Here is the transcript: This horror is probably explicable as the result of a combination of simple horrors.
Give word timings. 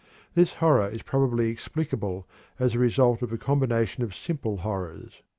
This 0.33 0.55
horror 0.55 0.89
is 0.89 1.03
probably 1.03 1.49
explicable 1.51 2.27
as 2.57 2.73
the 2.73 2.79
result 2.79 3.21
of 3.21 3.31
a 3.31 3.37
combination 3.37 4.03
of 4.03 4.15
simple 4.15 4.57
horrors. 4.57 5.21